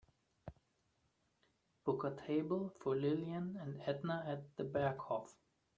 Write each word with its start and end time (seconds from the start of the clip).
book 1.85 2.03
a 2.05 2.11
table 2.25 2.73
for 2.79 2.95
lillian 2.95 3.55
and 3.61 3.79
edna 3.85 4.23
at 4.27 4.57
The 4.57 4.63
Berghoff 4.63 5.29